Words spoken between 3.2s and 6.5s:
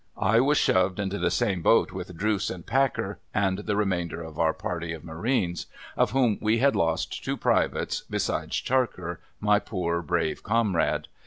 and the remainder of our party of marines: of whom